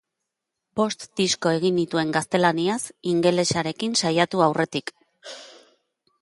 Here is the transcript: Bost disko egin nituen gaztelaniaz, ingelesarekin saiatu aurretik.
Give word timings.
Bost 0.79 1.03
disko 1.19 1.51
egin 1.57 1.77
nituen 1.79 2.13
gaztelaniaz, 2.17 2.79
ingelesarekin 3.13 3.95
saiatu 4.03 4.43
aurretik. 4.49 4.91